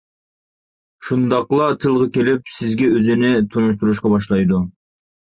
[1.09, 4.65] شۇنداقلا تىلغا كېلىپ سىزگە ئۆزىنى تونۇشتۇرۇشقا باشلايدۇ.